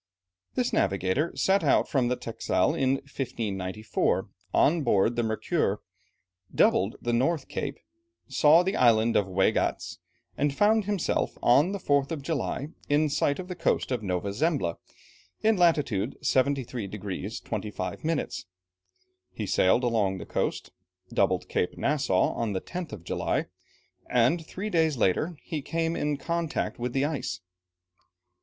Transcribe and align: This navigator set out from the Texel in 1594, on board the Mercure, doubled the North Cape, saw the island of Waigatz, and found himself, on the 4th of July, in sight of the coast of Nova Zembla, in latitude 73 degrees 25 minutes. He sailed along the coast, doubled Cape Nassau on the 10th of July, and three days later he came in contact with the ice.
This 0.55 0.73
navigator 0.73 1.31
set 1.35 1.63
out 1.63 1.87
from 1.87 2.07
the 2.07 2.15
Texel 2.15 2.73
in 2.73 2.93
1594, 3.03 4.29
on 4.51 4.81
board 4.81 5.15
the 5.15 5.21
Mercure, 5.21 5.79
doubled 6.55 6.95
the 6.99 7.13
North 7.13 7.47
Cape, 7.47 7.77
saw 8.27 8.63
the 8.63 8.75
island 8.75 9.15
of 9.15 9.27
Waigatz, 9.27 9.99
and 10.35 10.57
found 10.57 10.85
himself, 10.85 11.37
on 11.43 11.71
the 11.71 11.77
4th 11.77 12.09
of 12.11 12.23
July, 12.23 12.69
in 12.89 13.09
sight 13.09 13.37
of 13.37 13.47
the 13.47 13.53
coast 13.53 13.91
of 13.91 14.01
Nova 14.01 14.33
Zembla, 14.33 14.79
in 15.43 15.55
latitude 15.55 16.17
73 16.25 16.87
degrees 16.87 17.39
25 17.39 18.03
minutes. 18.03 18.47
He 19.31 19.45
sailed 19.45 19.83
along 19.83 20.17
the 20.17 20.25
coast, 20.25 20.71
doubled 21.13 21.47
Cape 21.47 21.77
Nassau 21.77 22.33
on 22.33 22.53
the 22.53 22.61
10th 22.61 22.91
of 22.91 23.03
July, 23.03 23.45
and 24.09 24.43
three 24.43 24.71
days 24.71 24.97
later 24.97 25.37
he 25.43 25.61
came 25.61 25.95
in 25.95 26.17
contact 26.17 26.79
with 26.79 26.93
the 26.93 27.05
ice. 27.05 27.41